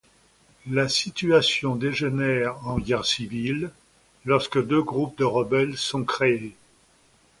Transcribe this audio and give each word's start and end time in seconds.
La 0.65 0.89
situation 0.89 1.75
dégénère 1.75 2.55
en 2.67 2.79
guerre 2.79 3.05
civile 3.05 3.69
lorsque 4.25 4.57
deux 4.59 4.81
groupes 4.81 5.19
de 5.19 5.23
rebelles 5.25 5.77
sont 5.77 6.03
créés. 6.05 6.55